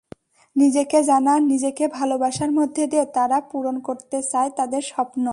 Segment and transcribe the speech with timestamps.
[0.55, 5.25] নিজেকে জানা, নিজেকে ভালোবাসার মধ্যে দিয়ে তারা পূরণ করতে চায় তাদের স্বপ্ন।